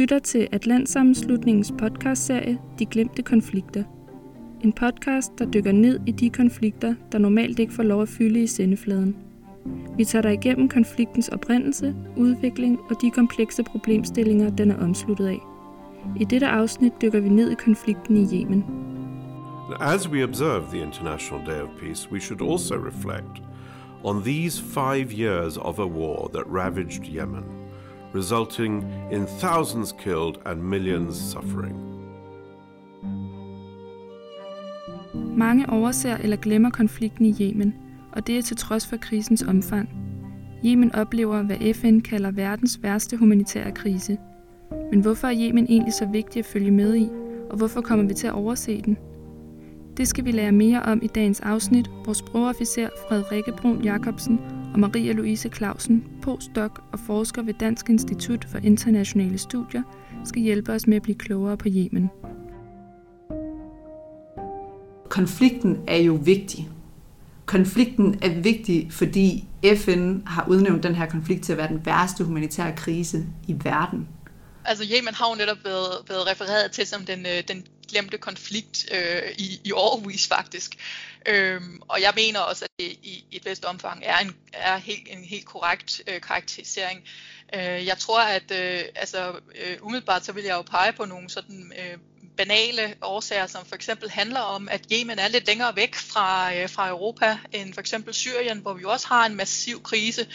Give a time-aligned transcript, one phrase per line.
[0.00, 3.84] lytter til Atlantsammenslutningens podcastserie De Glemte Konflikter.
[4.60, 8.42] En podcast, der dykker ned i de konflikter, der normalt ikke får lov at fylde
[8.42, 9.16] i sendefladen.
[9.96, 15.38] Vi tager dig igennem konfliktens oprindelse, udvikling og de komplekse problemstillinger, den er omsluttet af.
[16.20, 18.64] I dette afsnit dykker vi ned i konflikten i Yemen.
[19.80, 23.42] As we observe the International Day of Peace, we should also reflect
[24.04, 27.59] on these five years of a war that ravaged Yemen,
[28.14, 31.76] resulting in thousands killed and millions suffering.
[35.36, 37.74] Mange overser eller glemmer konflikten i Yemen,
[38.12, 39.88] og det er til trods for krisens omfang.
[40.64, 44.18] Yemen oplever, hvad FN kalder verdens værste humanitære krise.
[44.90, 47.08] Men hvorfor er Yemen egentlig så vigtig at følge med i,
[47.50, 48.96] og hvorfor kommer vi til at overse den?
[49.96, 54.40] Det skal vi lære mere om i dagens afsnit, hvor sprogofficer Frederikke Brun Jacobsen
[54.72, 59.82] og Maria Louise Clausen, postdoc og forsker ved Dansk Institut for Internationale Studier,
[60.24, 62.10] skal hjælpe os med at blive klogere på Yemen.
[65.08, 66.68] Konflikten er jo vigtig.
[67.46, 69.44] Konflikten er vigtig, fordi
[69.76, 74.08] FN har udnævnt den her konflikt til at være den værste humanitære krise i verden.
[74.64, 78.86] Altså Yemen har jo netop været, været refereret til som den, øh, den glemte konflikt
[78.92, 80.76] øh, i, i årvis faktisk.
[81.26, 84.76] Øhm, og jeg mener også, at det i, i et vist omfang er en, er
[84.76, 87.04] helt, en helt korrekt øh, karakterisering.
[87.54, 91.30] Øh, jeg tror, at øh, altså, øh, umiddelbart så vil jeg jo pege på nogle
[91.30, 91.98] sådan øh,
[92.40, 96.68] banale årsager, som for eksempel handler om, at Yemen er lidt længere væk fra, øh,
[96.68, 100.26] fra Europa end for eksempel Syrien, hvor vi også har en massiv krise.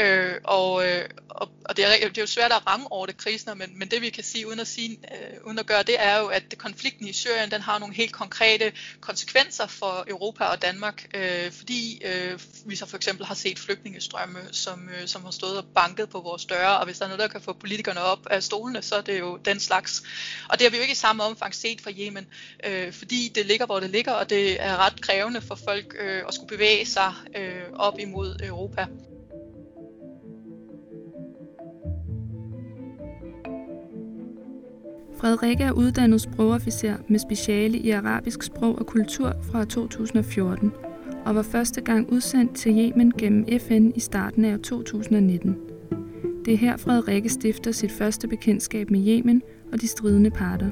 [0.00, 3.16] Øh, og, øh, og, og det, er, det er jo svært at ramme over det
[3.16, 5.96] krisen, men, men det vi kan sige uden at, sige, øh, uden at gøre det,
[5.98, 10.62] er jo, at konflikten i Syrien den har nogle helt konkrete konsekvenser for Europa og
[10.62, 15.30] Danmark, øh, fordi øh, vi så for eksempel har set flygtningestrømme, som, øh, som har
[15.30, 18.00] stået og banket på vores døre, og hvis der er noget, der kan få politikerne
[18.00, 20.02] op af stolene, så er det jo den slags.
[20.48, 22.26] Og det har vi jo ikke i samme omfang omfang set fra Yemen,
[22.66, 26.22] øh, fordi det ligger, hvor det ligger, og det er ret krævende for folk øh,
[26.28, 28.86] at skulle bevæge sig øh, op imod Europa.
[35.20, 40.72] Frederikke er uddannet sprogofficer med speciale i arabisk sprog og kultur fra 2014
[41.26, 45.56] og var første gang udsendt til Yemen gennem FN i starten af 2019.
[46.44, 50.70] Det er her Frederikke stifter sit første bekendtskab med Yemen og de stridende parter.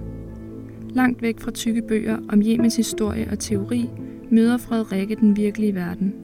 [0.95, 3.91] Langt væk fra tykke bøger om Jemens historie og teori,
[4.31, 6.15] møder Frederikke den virkelige verden.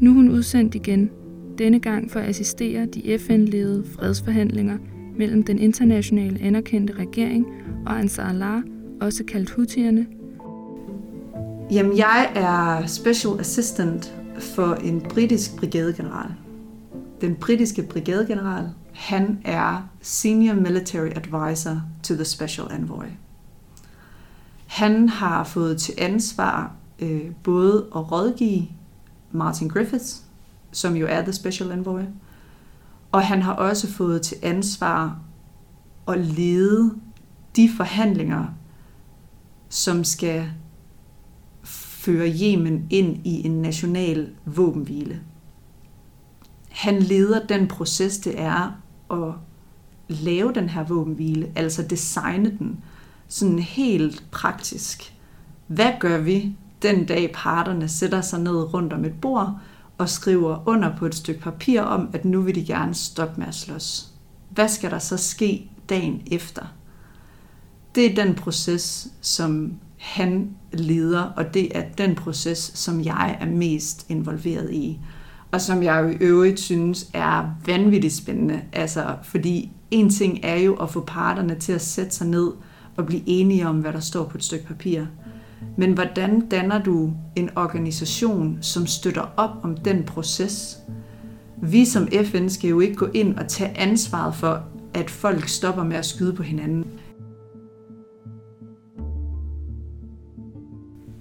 [0.00, 1.10] Nu er hun udsendt igen,
[1.58, 4.78] denne gang for at assistere de FN-ledede fredsforhandlinger
[5.16, 7.46] mellem den internationale anerkendte regering
[7.86, 8.62] og Ansar Allah,
[9.00, 10.06] også kaldt Houthierne.
[11.70, 16.30] Jamen, jeg er special assistant for en britisk brigadegeneral.
[17.20, 23.06] Den britiske brigadegeneral, han er senior military advisor to the special envoy.
[24.70, 28.66] Han har fået til ansvar øh, både at rådgive
[29.32, 30.22] Martin Griffiths,
[30.72, 32.02] som jo er The Special Envoy,
[33.12, 35.20] og han har også fået til ansvar
[36.08, 36.94] at lede
[37.56, 38.46] de forhandlinger,
[39.68, 40.50] som skal
[41.62, 45.20] føre Yemen ind i en national våbenhvile.
[46.68, 49.34] Han leder den proces, det er at
[50.08, 52.84] lave den her våbenhvile, altså designe den,
[53.30, 55.14] sådan helt praktisk.
[55.66, 59.58] Hvad gør vi den dag parterne sætter sig ned rundt om et bord
[59.98, 63.46] og skriver under på et stykke papir om, at nu vil de gerne stoppe med
[63.46, 64.08] at slås?
[64.50, 66.62] Hvad skal der så ske dagen efter?
[67.94, 73.46] Det er den proces, som han leder, og det er den proces, som jeg er
[73.46, 75.00] mest involveret i.
[75.52, 78.62] Og som jeg i øvrigt synes er vanvittigt spændende.
[78.72, 82.52] Altså, fordi en ting er jo at få parterne til at sætte sig ned
[82.96, 85.04] og blive enige om, hvad der står på et stykke papir.
[85.76, 90.78] Men hvordan danner du en organisation, som støtter op om den proces?
[91.62, 94.64] Vi som FN skal jo ikke gå ind og tage ansvaret for,
[94.94, 96.84] at folk stopper med at skyde på hinanden.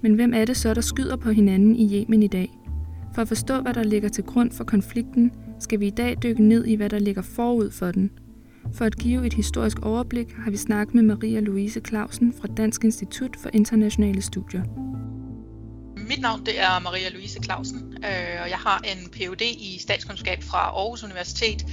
[0.01, 2.50] Men hvem er det så, der skyder på hinanden i Yemen i dag?
[3.16, 6.44] For at forstå, hvad der ligger til grund for konflikten, skal vi i dag dykke
[6.44, 8.12] ned i, hvad der ligger forud for den,
[8.74, 12.83] for at give et historisk overblik har vi snakket med Maria Louise Clausen fra Dansk
[12.83, 14.63] Institut for Internationale Studier.
[16.07, 19.42] Mit navn det er Maria Louise Clausen, øh, og jeg har en Ph.D.
[19.42, 21.66] i statskundskab fra Aarhus Universitet,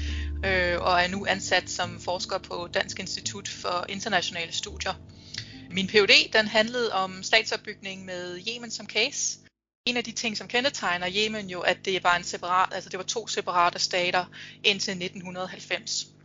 [0.45, 4.95] øh, og er nu ansat som forsker på Dansk Institut for Internationale Studier.
[5.71, 6.33] Min Ph.D.
[6.33, 9.39] den handlede om statsopbygning med Yemen som case.
[9.87, 12.99] En af de ting, som kendetegner Yemen jo, at det var en separat, altså det
[12.99, 14.25] var to separate stater
[14.65, 16.16] indtil 1990.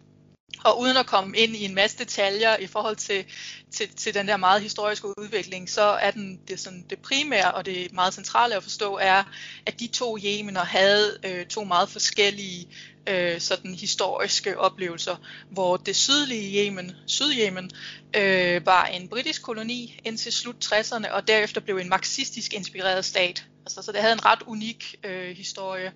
[0.64, 3.26] Og uden at komme ind i en masse detaljer i forhold til,
[3.72, 7.66] til, til den der meget historiske udvikling, så er den, det, sådan, det primære og
[7.66, 9.24] det meget centrale at forstå er,
[9.66, 12.68] at de to Yemener havde øh, to meget forskellige
[13.08, 15.16] øh, sådan historiske oplevelser,
[15.50, 17.72] hvor det sydlige Yemen, Sydjemen,
[18.16, 23.46] øh, var en britisk koloni indtil slut 60'erne, og derefter blev en marxistisk inspireret stat.
[23.66, 25.92] Altså, så det havde en ret unik øh, historie.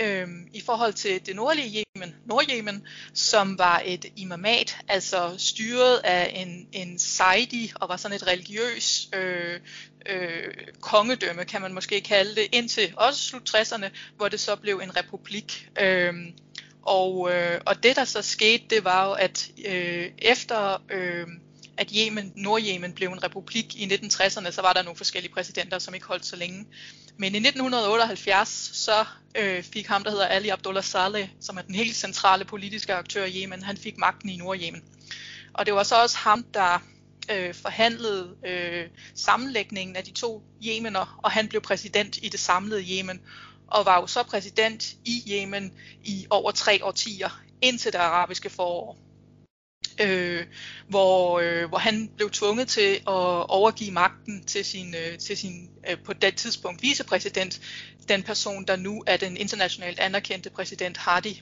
[0.00, 6.32] Øhm, I forhold til det nordlige Yemen, Nordjemen, som var et imamat, altså styret af
[6.34, 9.60] en, en saidi og var sådan et religiøs øh,
[10.06, 14.80] øh, kongedømme, kan man måske kalde det, indtil også slut 60'erne, hvor det så blev
[14.82, 15.70] en republik.
[15.80, 16.14] Øh,
[16.82, 21.26] og, øh, og det der så skete, det var jo, at øh, efter øh,
[21.76, 25.94] at Yemen, Nordjemen blev en republik i 1960'erne, så var der nogle forskellige præsidenter, som
[25.94, 26.66] ikke holdt så længe.
[27.16, 29.04] Men i 1978, så
[29.34, 33.24] øh, fik ham, der hedder Ali Abdullah Saleh, som er den helt centrale politiske aktør
[33.24, 34.82] i Yemen, han fik magten i Nordjemen.
[35.52, 36.78] Og det var så også ham, der
[37.30, 42.82] øh, forhandlede øh, sammenlægningen af de to Yemener, og han blev præsident i det samlede
[42.82, 43.20] Yemen,
[43.66, 45.72] og var jo så præsident i Yemen
[46.04, 48.98] i over tre årtier, indtil det arabiske forår
[50.00, 50.46] øh,
[50.88, 55.70] hvor, øh, hvor han blev tvunget til at overgive magten til sin, øh, til sin
[55.90, 57.60] øh, på det tidspunkt vicepræsident,
[58.08, 61.34] den person, der nu er den internationalt anerkendte præsident Hardy.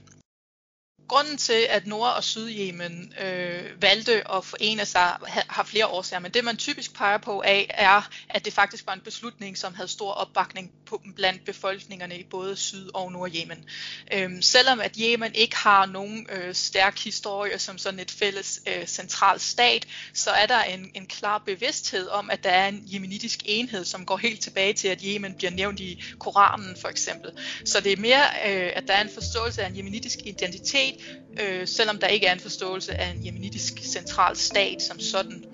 [1.09, 6.31] Grunden til, at Nord- og Sydjemen øh, valgte at forene sig, har flere årsager, men
[6.31, 9.89] det man typisk peger på af, er, at det faktisk var en beslutning, som havde
[9.89, 13.65] stor opbakning på, blandt befolkningerne i både Syd- og Nordjemen.
[14.13, 18.87] Øhm, selvom at Yemen ikke har nogen øh, stærk historie som sådan et fælles øh,
[18.87, 23.43] central stat, så er der en, en klar bevidsthed om, at der er en jemenitisk
[23.45, 27.31] enhed, som går helt tilbage til, at Yemen bliver nævnt i Koranen for eksempel.
[27.65, 30.92] Så det er mere, øh, at der er en forståelse af en jemenitisk identitet,
[31.33, 35.45] øh, selvom der ikke er en forståelse af en jemenitisk central stat som sådan.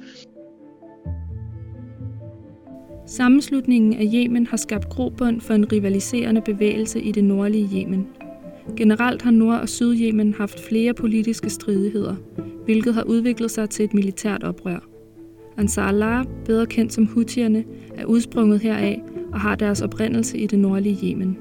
[3.06, 8.06] Sammenslutningen af Yemen har skabt grobund for en rivaliserende bevægelse i det nordlige Yemen.
[8.76, 12.14] Generelt har Nord- og Syd-Yemen haft flere politiske stridigheder,
[12.64, 14.88] hvilket har udviklet sig til et militært oprør.
[15.56, 17.64] Ansar Allah, bedre kendt som Houthierne,
[17.96, 19.00] er udsprunget heraf
[19.32, 21.38] og har deres oprindelse i det nordlige Yemen.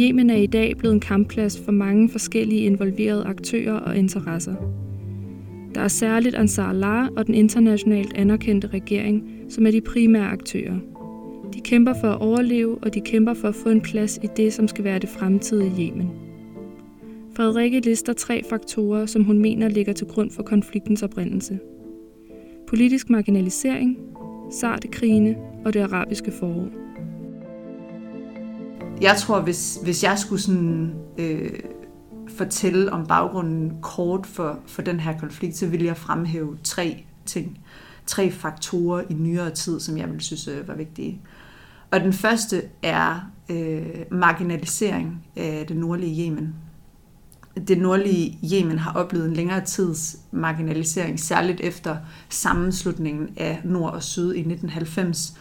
[0.00, 4.54] Yemen er i dag blevet en kampplads for mange forskellige involverede aktører og interesser.
[5.74, 10.78] Der er særligt Ansar Allah og den internationalt anerkendte regering, som er de primære aktører.
[11.54, 14.52] De kæmper for at overleve, og de kæmper for at få en plads i det,
[14.52, 16.10] som skal være det fremtidige Yemen.
[17.36, 21.58] Frederikke lister tre faktorer, som hun mener ligger til grund for konfliktens oprindelse.
[22.68, 23.98] Politisk marginalisering,
[24.92, 26.87] krigene og det arabiske forår.
[29.00, 31.60] Jeg tror, hvis, hvis jeg skulle sådan, øh,
[32.36, 37.60] fortælle om baggrunden kort for, for den her konflikt, så ville jeg fremhæve tre ting.
[38.06, 41.20] Tre faktorer i nyere tid, som jeg ville synes øh, var vigtige.
[41.90, 46.54] Og den første er øh, marginalisering af det nordlige Yemen.
[47.68, 51.96] Det nordlige Yemen har oplevet en længere tids marginalisering, særligt efter
[52.28, 55.38] sammenslutningen af Nord og Syd i 1990,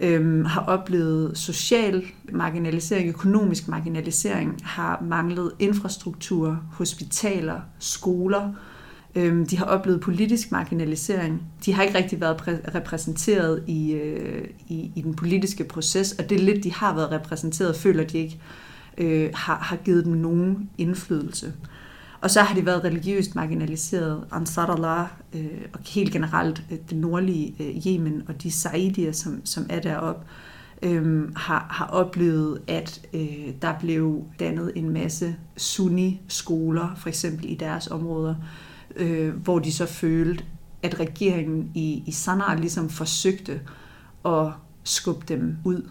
[0.00, 8.52] øhm, har oplevet social marginalisering, økonomisk marginalisering, har manglet infrastruktur, hospitaler, skoler.
[9.14, 11.42] Øhm, de har oplevet politisk marginalisering.
[11.64, 16.40] De har ikke rigtig været repræsenteret i, øh, i, i den politiske proces, og det
[16.40, 18.40] lidt, de har været repræsenteret, føler de ikke
[18.98, 21.52] øh, har, har givet dem nogen indflydelse.
[22.20, 24.24] Og så har de været religiøst marginaliseret.
[24.32, 29.40] Ansar Allah øh, og helt generelt øh, det nordlige øh, Yemen og de saidier, som,
[29.46, 30.26] som er deroppe,
[30.82, 37.54] øh, har, har oplevet, at øh, der blev dannet en masse sunni-skoler, for eksempel i
[37.54, 38.34] deres områder,
[38.96, 40.44] øh, hvor de så følte,
[40.82, 43.60] at regeringen i, i Sanaa ligesom forsøgte
[44.24, 44.46] at
[44.84, 45.88] skubbe dem ud.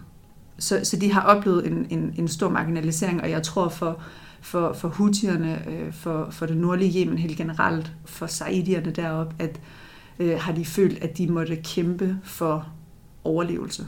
[0.58, 4.02] Så, så de har oplevet en, en, en stor marginalisering, og jeg tror for
[4.40, 9.60] for, for hutierne, øh, for, for det nordlige Yemen helt generelt, for saidierne derop, at
[10.18, 12.68] øh, har de følt, at de måtte kæmpe for
[13.24, 13.86] overlevelse.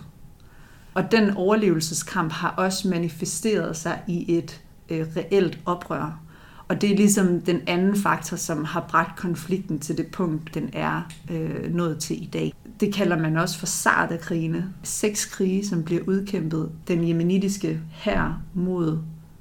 [0.95, 6.21] Og den overlevelseskamp har også manifesteret sig i et øh, reelt oprør.
[6.69, 10.71] Og det er ligesom den anden faktor, som har bragt konflikten til det punkt, den
[10.73, 12.53] er øh, nået til i dag.
[12.81, 14.65] Det kalder man også for Sarda-krigene.
[14.83, 18.99] Seks krige, som bliver udkæmpet den jemenitiske her mod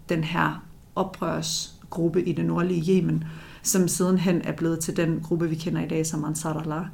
[0.10, 0.64] den her
[1.00, 3.24] oprørsgruppe i det nordlige Yemen,
[3.64, 6.86] som sidenhen er blevet til den gruppe, vi kender i dag som Ansar Allah.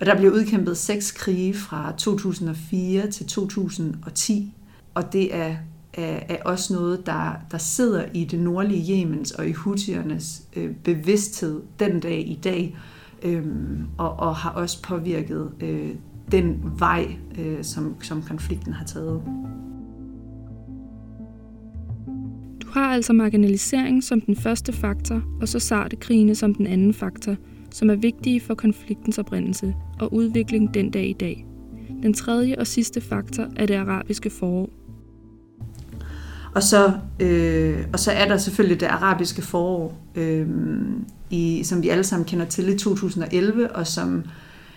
[0.00, 4.54] Og der blev udkæmpet seks krige fra 2004 til 2010,
[4.94, 5.56] og det er
[5.98, 10.74] er, er også noget, der, der sidder i det nordlige Jemens og i Houthiernes øh,
[10.84, 12.76] bevidsthed den dag i dag,
[13.22, 13.46] øh,
[13.98, 15.90] og, og har også påvirket øh,
[16.32, 19.22] den vej, øh, som, som konflikten har taget.
[22.78, 27.36] Har altså marginalisering som den første faktor, og så sarte krigene som den anden faktor,
[27.70, 31.46] som er vigtige for konfliktens oprindelse og udvikling den dag i dag.
[32.02, 34.70] Den tredje og sidste faktor er det arabiske forår.
[36.54, 40.46] Og så, øh, og så er der selvfølgelig det arabiske forår, øh,
[41.30, 44.24] i, som vi alle sammen kender til i 2011, og som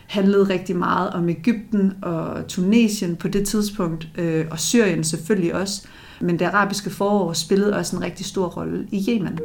[0.08, 5.88] handlede rigtig meget om Ægypten og Tunesien på det tidspunkt, øh, og Syrien selvfølgelig også.
[6.22, 9.40] Men det arabiske forår spillede også en rigtig stor rolle i Yemen.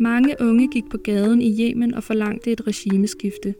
[0.00, 3.54] Mange unge gik på gaden i Yemen og forlangte et regimeskifte.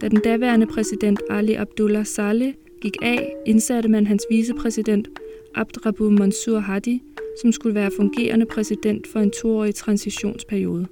[0.00, 2.52] Da den daværende præsident Ali Abdullah Saleh
[2.82, 5.08] gik af, indsatte man hans vicepræsident
[5.54, 7.02] Abdrabu Mansour Hadi,
[7.42, 10.86] som skulle være fungerende præsident for en toårig transitionsperiode.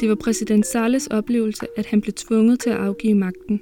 [0.00, 3.60] Det var præsident Salles oplevelse, at han blev tvunget til at afgive magten.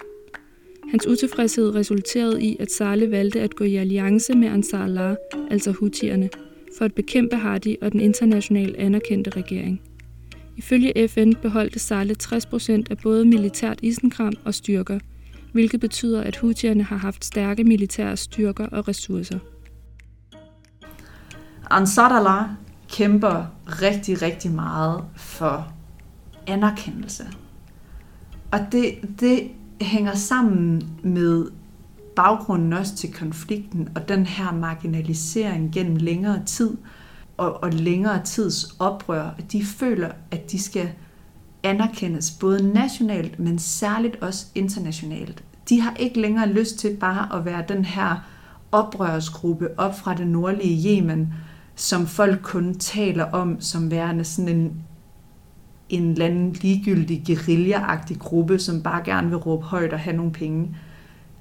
[0.91, 5.17] Hans utilfredshed resulterede i, at Saleh valgte at gå i alliance med Ansar Allah,
[5.51, 6.31] altså Houthierne,
[6.79, 9.81] for at bekæmpe Hadi og den internationalt anerkendte regering.
[10.57, 14.99] Ifølge FN beholdte Saleh 60% af både militært isenkram og styrker,
[15.52, 19.38] hvilket betyder, at Houthierne har haft stærke militære styrker og ressourcer.
[21.71, 22.45] Ansar Allah
[22.93, 25.73] kæmper rigtig, rigtig meget for
[26.47, 27.25] anerkendelse.
[28.50, 29.50] Og det, det
[29.81, 31.47] hænger sammen med
[32.16, 36.76] baggrunden også til konflikten og den her marginalisering gennem længere tid
[37.37, 40.90] og, og længere tids oprør, at de føler, at de skal
[41.62, 45.45] anerkendes både nationalt, men særligt også internationalt.
[45.69, 48.16] De har ikke længere lyst til bare at være den her
[48.73, 51.35] oprørsgruppe op fra det nordlige Yemen,
[51.75, 54.83] som folk kun taler om som værende sådan en,
[55.88, 60.33] en eller anden ligegyldig guerillaagtig gruppe, som bare gerne vil råbe højt og have nogle
[60.33, 60.76] penge.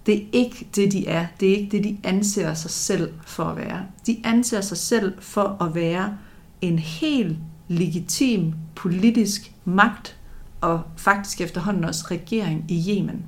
[0.05, 1.25] Det er ikke det, de er.
[1.39, 3.86] Det er ikke det, de anser sig selv for at være.
[4.08, 6.17] De anser sig selv for at være
[6.62, 10.17] en helt legitim politisk magt
[10.62, 13.24] og faktisk efterhånden også regering i Yemen.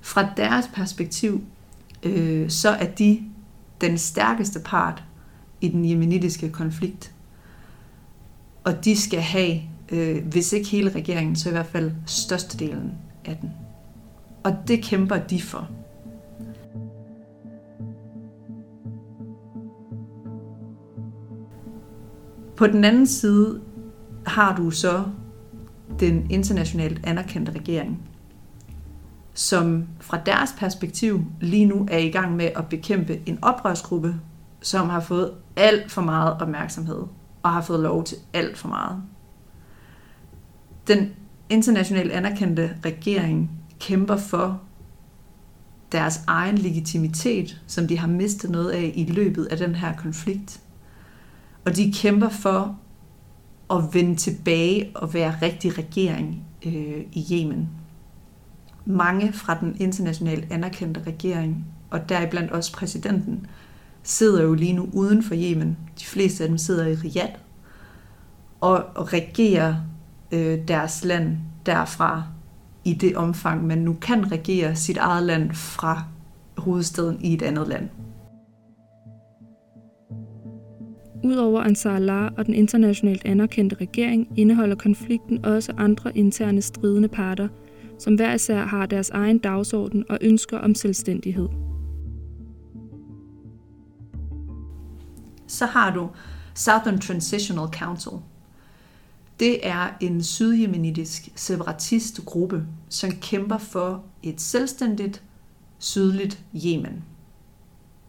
[0.00, 1.42] Fra deres perspektiv,
[2.02, 3.22] øh, så er de
[3.80, 5.02] den stærkeste part
[5.60, 7.12] i den jemenitiske konflikt.
[8.64, 12.92] Og de skal have, øh, hvis ikke hele regeringen, så i hvert fald størstedelen
[13.24, 13.50] af den.
[14.44, 15.70] Og det kæmper de for.
[22.62, 23.60] På den anden side
[24.26, 25.04] har du så
[26.00, 28.02] den internationalt anerkendte regering,
[29.34, 34.14] som fra deres perspektiv lige nu er i gang med at bekæmpe en oprørsgruppe,
[34.60, 37.02] som har fået alt for meget opmærksomhed
[37.42, 39.02] og har fået lov til alt for meget.
[40.86, 41.10] Den
[41.48, 43.50] internationalt anerkendte regering
[43.80, 44.60] kæmper for
[45.92, 50.60] deres egen legitimitet, som de har mistet noget af i løbet af den her konflikt.
[51.64, 52.78] Og de kæmper for
[53.70, 57.68] at vende tilbage og være rigtig regering øh, i Yemen.
[58.84, 63.46] Mange fra den internationalt anerkendte regering, og deriblandt også præsidenten,
[64.02, 65.76] sidder jo lige nu uden for Yemen.
[66.00, 67.34] De fleste af dem sidder i Riyadh
[68.60, 69.76] og, og regerer
[70.32, 72.22] øh, deres land derfra
[72.84, 76.04] i det omfang, man nu kan regere sit eget land fra
[76.58, 77.88] hovedstaden i et andet land.
[81.24, 87.48] Udover Ansar Allah og den internationalt anerkendte regering, indeholder konflikten også andre interne stridende parter,
[87.98, 91.48] som hver især har deres egen dagsorden og ønsker om selvstændighed.
[95.46, 96.10] Så har du
[96.54, 98.12] Southern Transitional Council.
[99.40, 105.22] Det er en sydjemenitisk separatistgruppe, som kæmper for et selvstændigt
[105.78, 107.04] sydligt Yemen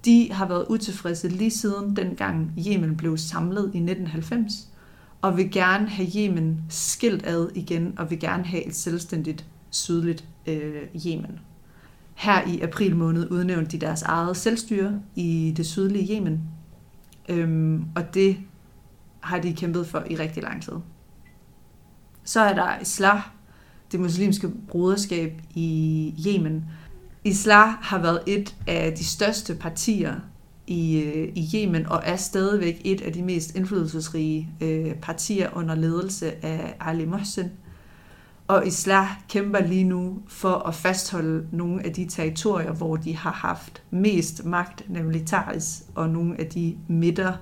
[0.05, 4.69] de har været utilfredse lige siden dengang Yemen blev samlet i 1990,
[5.21, 10.25] og vil gerne have Yemen skilt ad igen, og vil gerne have et selvstændigt sydligt
[10.47, 11.39] øh, Yemen.
[12.15, 16.41] Her i april måned udnævnte de deres eget selvstyre i det sydlige Yemen,
[17.29, 18.37] øhm, og det
[19.19, 20.73] har de kæmpet for i rigtig lang tid.
[22.23, 23.21] Så er der Islah,
[23.91, 26.65] det muslimske broderskab i Yemen,
[27.25, 30.15] Islah har været et af de største partier
[30.67, 35.75] i, øh, i Yemen, og er stadigvæk et af de mest indflydelsesrige øh, partier under
[35.75, 37.51] ledelse af Ali Mohsen.
[38.47, 43.31] Og Islah kæmper lige nu for at fastholde nogle af de territorier, hvor de har
[43.31, 47.33] haft mest magt, nemlig Taris, og nogle af de midter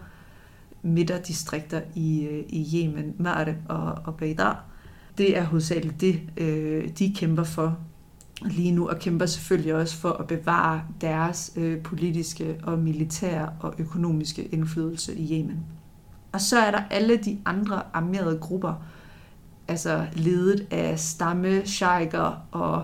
[0.84, 4.64] midterdistrikter i, øh, i Yemen, Ma'arib og, og Beidar.
[5.18, 7.78] Det er hovedsageligt det, øh, de kæmper for
[8.46, 13.74] lige nu, og kæmper selvfølgelig også for at bevare deres øh, politiske og militære og
[13.78, 15.60] økonomiske indflydelse i Yemen.
[16.32, 18.74] Og så er der alle de andre armerede grupper,
[19.68, 22.84] altså ledet af stamme sheiker og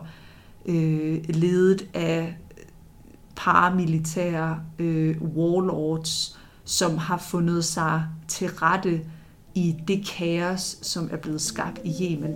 [0.66, 2.38] øh, ledet af
[3.36, 9.02] paramilitære øh, warlords, som har fundet sig til rette
[9.56, 12.36] i det kaos, som er blevet skabt i Yemen.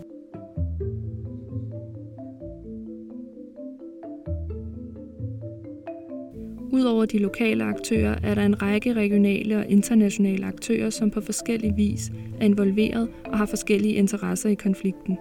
[6.74, 11.78] Udover de lokale aktører er der en række regionale og internationale aktører, som på forskellig
[11.78, 12.10] vis
[12.40, 15.18] er involveret og har forskellige interesser i konflikten.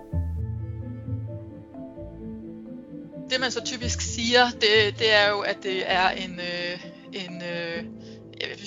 [3.30, 7.42] Det man så typisk siger, det, det er jo, at det er en, øh, en
[7.42, 7.84] øh,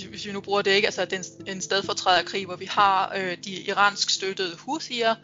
[0.10, 3.52] hvis vi nu bruger det ikke, altså det en, stedfortræderkrig, hvor vi har øh, de
[3.68, 5.16] iransk støttede husier,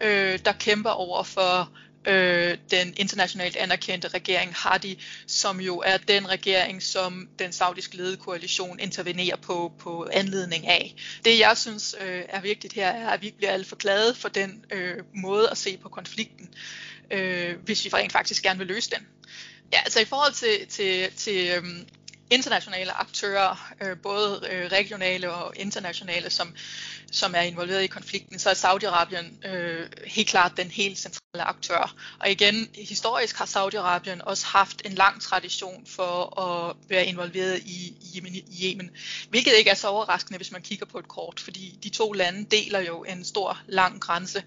[0.00, 1.70] øh, der kæmper over for
[2.06, 8.16] øh, den internationalt anerkendte regering Hadi, som jo er den regering, som den saudisk ledede
[8.16, 10.94] koalition intervenerer på, på anledning af.
[11.24, 14.28] Det jeg synes øh, er vigtigt her, er, at vi bliver alt for glade for
[14.28, 16.48] den øh, måde at se på konflikten,
[17.10, 19.06] øh, hvis vi rent faktisk gerne vil løse den.
[19.72, 21.86] Ja, altså i forhold til, til, til øhm,
[22.30, 26.54] internationale aktører, øh, både øh, regionale og internationale, som,
[27.12, 31.94] som er involveret i konflikten, så er Saudi-Arabien øh, helt klart den helt centrale aktør.
[32.20, 37.96] Og igen, historisk har Saudi-Arabien også haft en lang tradition for at være involveret i,
[38.14, 38.90] i Yemen,
[39.28, 42.44] hvilket ikke er så overraskende, hvis man kigger på et kort, fordi de to lande
[42.44, 44.42] deler jo en stor, lang grænse,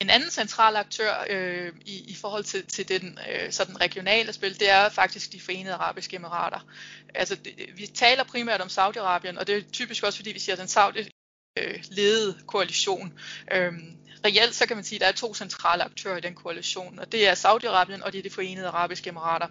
[0.00, 4.60] en anden central aktør øh, i, i forhold til, til den øh, sådan regionale spil,
[4.60, 6.66] det er faktisk de forenede arabiske emirater.
[7.14, 10.56] Altså, det, vi taler primært om Saudi-Arabien, og det er typisk også, fordi vi siger
[10.56, 11.10] den saudi,
[11.56, 13.12] øh, koalition.
[13.52, 16.98] Øhm, reelt så kan man sige, at der er to centrale aktører i den koalition,
[16.98, 19.46] og det er Saudi-Arabien, og det er de forenede arabiske emirater.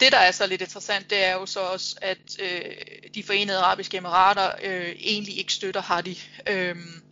[0.00, 2.62] Det, der er så lidt interessant, det er jo så også, at øh,
[3.14, 6.28] de forenede arabiske emirater øh, egentlig ikke støtter Hadi.
[6.48, 7.02] Øhm,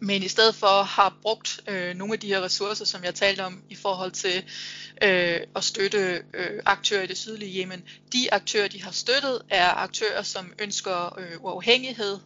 [0.00, 3.44] men i stedet for har brugt øh, nogle af de her ressourcer, som jeg talte
[3.44, 4.44] om i forhold til
[5.02, 7.84] øh, at støtte øh, aktører i det sydlige Yemen.
[8.12, 12.18] De aktører, de har støttet, er aktører, som ønsker øh, uafhængighed.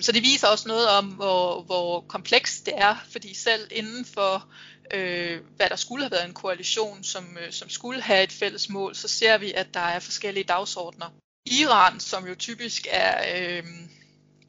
[0.00, 4.48] Så det viser også noget om, hvor, hvor komplekst det er, fordi selv inden for,
[4.94, 8.68] øh, hvad der skulle have været en koalition, som, øh, som skulle have et fælles
[8.68, 11.06] mål, så ser vi, at der er forskellige dagsordner.
[11.46, 13.36] Iran, som jo typisk er...
[13.36, 13.64] Øh,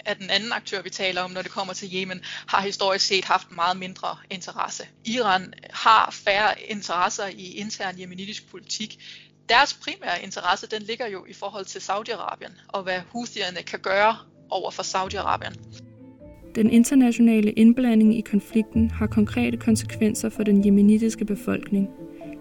[0.06, 3.26] er den anden aktør, vi taler om, når det kommer til Yemen, har historisk set
[3.26, 4.88] haft meget mindre interesse.
[5.06, 9.04] Iran har færre interesser i intern jemenitisk politik.
[9.50, 14.18] Deres primære interesse, den ligger jo i forhold til Saudi-Arabien, og hvad Houthierne kan gøre
[14.50, 15.56] over for Saudi-Arabien.
[16.56, 21.90] Den internationale indblanding i konflikten har konkrete konsekvenser for den jemenitiske befolkning.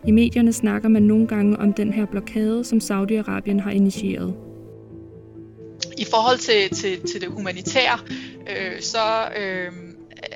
[0.06, 4.34] I medierne snakker man nogle gange om den her blokade, som Saudi-Arabien har initieret.
[5.98, 7.98] I forhold til, til, til det humanitære,
[8.50, 9.72] øh, så øh,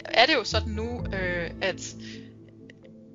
[0.05, 1.95] er det jo sådan nu, øh, at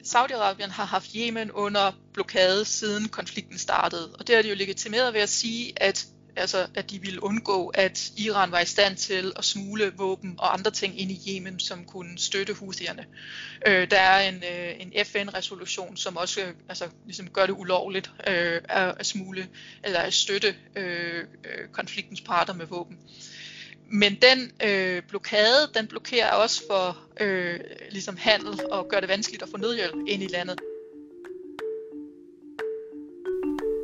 [0.03, 4.09] Saudi-Arabien har haft Yemen under blokade siden konflikten startede.
[4.19, 7.67] Og det er de jo legitimeret ved at sige, at altså at de ville undgå,
[7.67, 11.60] at Iran var i stand til at smule våben og andre ting ind i Yemen,
[11.60, 13.06] som kunne støtte Houthierne.
[13.67, 18.12] Øh, der er en, øh, en FN-resolution, som også øh, altså, ligesom gør det ulovligt
[18.28, 19.48] øh, at, at smule
[19.84, 22.98] eller at støtte øh, øh, konfliktens parter med våben.
[23.88, 27.60] Men den øh, blokade, den blokerer også for øh,
[27.91, 30.60] ligesom handel og gør det vanskeligt at få nødhjælp ind i landet.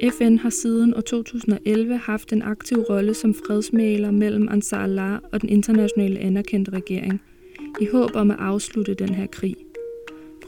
[0.04, 5.42] FN har siden år 2011 haft en aktiv rolle som fredsmaler mellem Ansar Allah og
[5.42, 7.22] den internationale anerkendte regering,
[7.82, 9.56] i håb om at afslutte den her krig.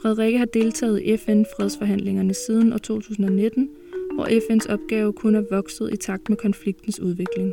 [0.02, 3.68] Frederikke har deltaget i FN-fredsforhandlingerne siden år 2019,
[4.14, 7.52] hvor FN's opgave kun er vokset i takt med konfliktens udvikling.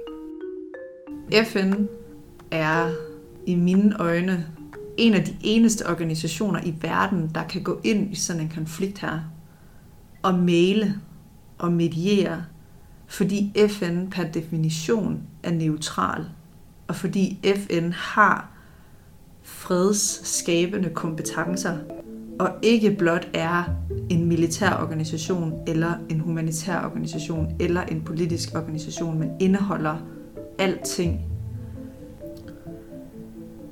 [1.45, 1.73] FN
[2.51, 2.91] er
[3.45, 4.45] i mine øjne
[4.97, 8.99] en af de eneste organisationer i verden, der kan gå ind i sådan en konflikt
[8.99, 9.19] her
[10.23, 10.95] og male
[11.59, 12.43] og mediere,
[13.07, 16.25] fordi FN per definition er neutral,
[16.87, 18.49] og fordi FN har
[19.41, 21.77] fredsskabende kompetencer,
[22.39, 23.63] og ikke blot er
[24.09, 29.97] en militær organisation, eller en humanitær organisation, eller en politisk organisation, men indeholder
[30.59, 31.21] alting.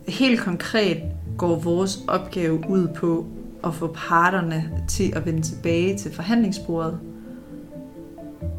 [0.07, 1.01] Helt konkret
[1.37, 3.25] går vores opgave ud på
[3.63, 6.99] at få parterne til at vende tilbage til forhandlingsbordet,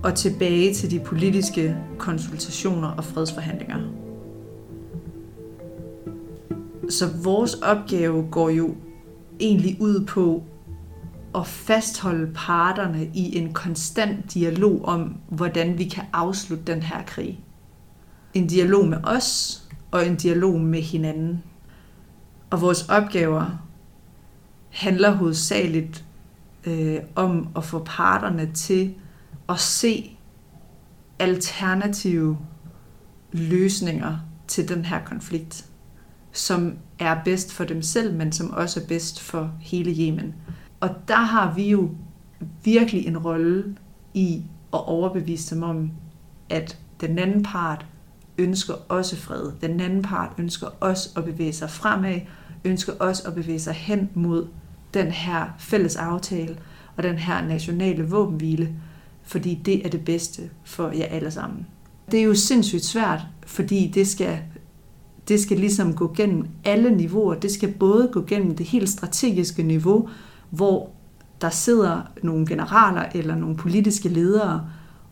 [0.03, 3.79] og tilbage til de politiske konsultationer og fredsforhandlinger.
[6.91, 8.75] Så vores opgave går jo
[9.41, 10.43] egentlig ud på
[11.35, 17.41] at fastholde parterne i en konstant dialog om, hvordan vi kan afslutte den her krig.
[18.35, 21.43] En dialog med os og en dialog med hinanden.
[22.51, 23.47] Og vores opgaver
[24.71, 26.05] handler hovedsageligt
[26.67, 28.95] øh, om at få parterne til
[29.49, 30.19] at se
[31.19, 32.39] alternative
[33.33, 35.67] løsninger til den her konflikt,
[36.33, 40.35] som er bedst for dem selv, men som også er bedst for hele Yemen.
[40.81, 41.91] Og der har vi jo
[42.65, 43.77] virkelig en rolle
[44.15, 45.91] i at overbevise dem om,
[46.51, 47.87] at den anden part
[48.39, 49.53] ønsker også fred.
[49.61, 52.21] Den anden part ønsker også at bevæge sig fremad,
[52.65, 54.49] ønsker også at bevæge sig hen mod
[54.95, 56.59] den her fælles aftale
[56.97, 58.75] og den her nationale våbenhvile,
[59.29, 61.67] fordi det er det bedste for jer alle sammen.
[62.11, 64.38] Det er jo sindssygt svært, fordi det skal,
[65.29, 67.35] det skal ligesom gå gennem alle niveauer.
[67.35, 70.09] Det skal både gå gennem det helt strategiske niveau,
[70.51, 70.91] hvor
[71.41, 74.67] der sidder nogle generaler eller nogle politiske ledere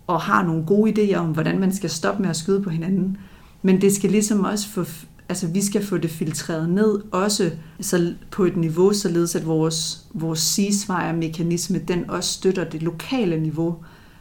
[0.07, 3.17] og har nogle gode idéer om, hvordan man skal stoppe med at skyde på hinanden.
[3.63, 4.85] Men det skal ligesom også få,
[5.29, 7.51] altså vi skal få det filtreret ned, også
[7.81, 13.77] så på et niveau, således at vores, vores ceasefire-mekanisme, den også støtter det lokale niveau.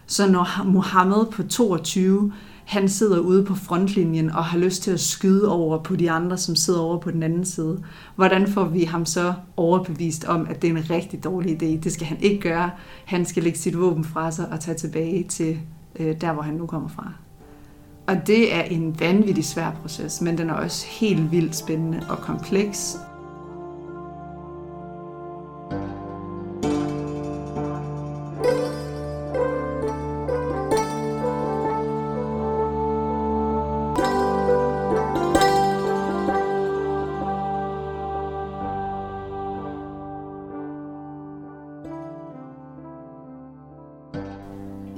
[0.06, 2.32] Så når Mohammed på 22
[2.66, 6.38] han sidder ude på frontlinjen og har lyst til at skyde over på de andre,
[6.38, 7.84] som sidder over på den anden side.
[8.16, 11.84] Hvordan får vi ham så overbevist om, at det er en rigtig dårlig idé?
[11.84, 12.72] Det skal han ikke gøre.
[13.06, 15.60] Han skal lægge sit våben fra sig og tage tilbage til
[16.00, 17.12] øh, der, hvor han nu kommer fra.
[18.08, 22.18] Og det er en vanvittig svær proces, men den er også helt vildt spændende og
[22.18, 22.98] kompleks.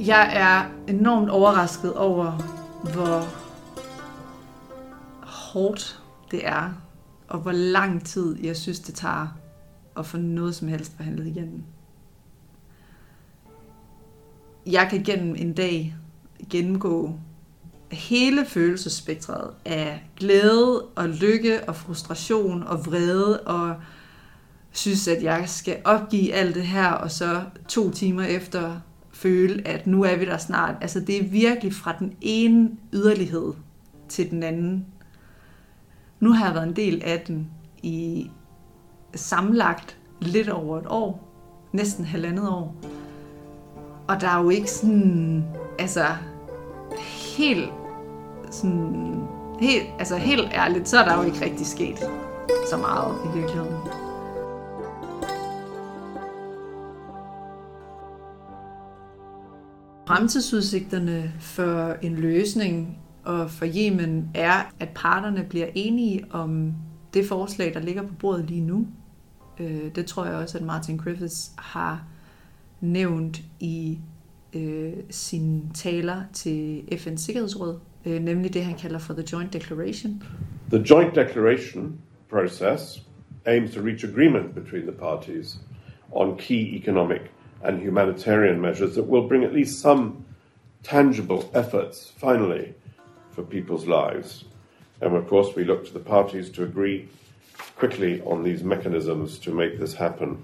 [0.07, 2.31] Jeg er enormt overrasket over,
[2.93, 3.27] hvor
[5.21, 6.73] hårdt det er,
[7.27, 9.27] og hvor lang tid jeg synes, det tager
[9.97, 11.63] at få noget som helst forhandlet igennem.
[14.65, 15.95] Jeg kan gennem en dag
[16.49, 17.19] gennemgå
[17.91, 23.75] hele følelsespektret af glæde og lykke og frustration og vrede og
[24.71, 28.79] synes, at jeg skal opgive alt det her, og så to timer efter
[29.17, 30.75] føle, at nu er vi der snart.
[30.81, 33.53] Altså det er virkelig fra den ene yderlighed
[34.09, 34.85] til den anden.
[36.19, 37.47] Nu har jeg været en del af den
[37.83, 38.29] i
[39.15, 41.29] samlagt lidt over et år,
[41.71, 42.75] næsten halvandet år.
[44.07, 45.45] Og der er jo ikke sådan,
[45.79, 46.05] altså
[47.37, 47.69] helt
[48.51, 49.27] sådan,
[49.59, 51.99] helt, altså helt ærligt, så er der jo ikke rigtig sket
[52.69, 54.06] så meget i virkeligheden.
[60.07, 66.73] Fremtidsudsigterne for en løsning og for Yemen er, at parterne bliver enige om
[67.13, 68.87] det forslag, der ligger på bordet lige nu.
[69.59, 72.03] Øh, det tror jeg også, at Martin Griffiths har
[72.81, 73.99] nævnt i
[74.53, 80.23] øh, sine taler til FN's Sikkerhedsråd, øh, nemlig det, han kalder for The Joint Declaration.
[80.71, 81.97] The Joint Declaration
[82.29, 83.03] process
[83.45, 85.59] aims to reach agreement between the parties
[86.11, 87.21] on key economic
[87.63, 90.25] and humanitarian measures that will bring at least some
[90.83, 92.73] tangible efforts, finally,
[93.31, 94.45] for people's lives.
[95.01, 97.09] And of course, we look to the parties to agree
[97.75, 100.43] quickly on these mechanisms to make this happen.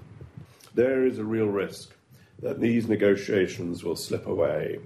[0.74, 1.94] There is a real risk
[2.40, 4.78] that these negotiations will slip away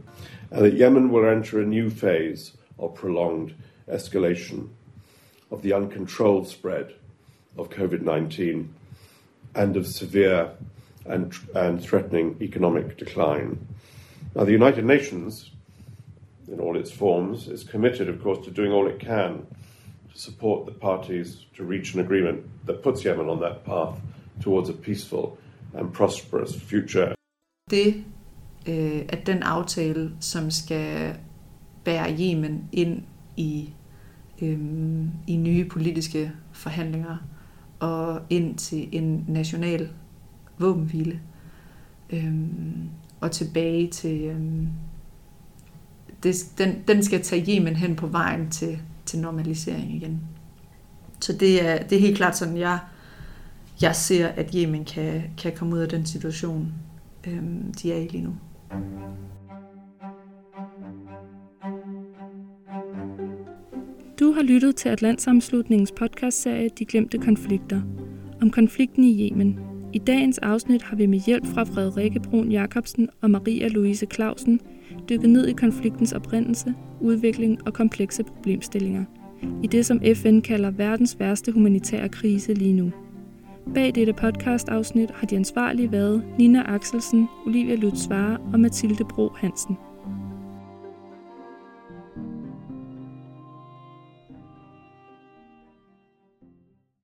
[0.50, 3.54] and that Yemen will enter a new phase of prolonged
[3.90, 4.68] escalation
[5.50, 6.94] of the uncontrolled spread
[7.56, 8.72] of COVID 19
[9.54, 10.50] and of severe
[11.08, 13.58] and, and threatening economic decline.
[14.34, 15.50] Now, the United Nations,
[16.52, 19.46] in all its forms, is committed, of course, to doing all it can
[20.12, 23.98] to support the parties to reach an agreement that puts Yemen on that path
[24.40, 25.38] towards a peaceful
[25.74, 27.14] and prosperous future.
[27.70, 28.04] Det
[28.68, 31.14] øh, at den aftale, som skal
[31.84, 33.02] bære Yemen ind
[33.36, 33.70] i,
[34.42, 34.58] øh,
[35.26, 37.16] i nye politiske forhandlinger
[37.80, 39.88] og ind til en national
[40.58, 41.20] våbenhvile.
[42.10, 42.88] Øhm,
[43.20, 44.22] og tilbage til...
[44.22, 44.68] Øhm,
[46.22, 50.20] det, den, den skal tage Yemen hen på vejen til, til normalisering igen.
[51.20, 52.78] Så det er, det er helt klart sådan, jeg,
[53.82, 56.72] jeg ser, at Yemen kan, kan komme ud af den situation,
[57.26, 58.34] øhm, de er i lige nu.
[64.20, 67.82] Du har lyttet til Atlantsamslutningens podcastserie De Glemte Konflikter
[68.42, 69.67] om konflikten i Yemen.
[69.92, 74.60] I dagens afsnit har vi med hjælp fra Frederikke Brun Jacobsen og Maria Louise Clausen
[75.08, 79.04] dykket ned i konfliktens oprindelse, udvikling og komplekse problemstillinger.
[79.62, 82.92] I det, som FN kalder verdens værste humanitære krise lige nu.
[83.74, 89.76] Bag dette podcast-afsnit har de ansvarlige været Nina Axelsen, Olivia Lutzvare og Mathilde Bro Hansen.